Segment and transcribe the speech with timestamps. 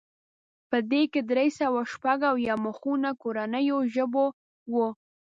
[0.69, 4.25] په دې کې درې سوه شپږ اویا مخونه کورنیو ژبو
[4.73, 4.87] وو.